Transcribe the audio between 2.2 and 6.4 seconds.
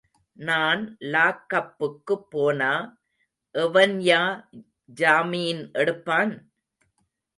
போனா, எவன்யா ஜாமீன் எடுப்பான்?